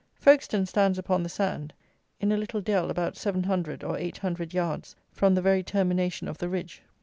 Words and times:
Folkestone 0.15 0.65
stands 0.65 0.97
upon 0.97 1.21
the 1.21 1.29
sand, 1.29 1.73
in 2.19 2.31
a 2.31 2.35
little 2.35 2.59
dell 2.59 2.89
about 2.89 3.15
seven 3.15 3.43
hundred 3.43 3.83
or 3.83 3.99
eight 3.99 4.17
hundred 4.17 4.51
yards 4.51 4.95
from 5.11 5.35
the 5.35 5.43
very 5.43 5.61
termination 5.61 6.27
of 6.27 6.39
the 6.39 6.49
ridge. 6.49 6.81